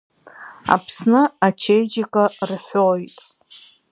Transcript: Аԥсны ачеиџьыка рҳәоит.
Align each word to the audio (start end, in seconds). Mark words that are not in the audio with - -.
Аԥсны 0.73 1.21
ачеиџьыка 1.47 2.23
рҳәоит. 2.49 3.17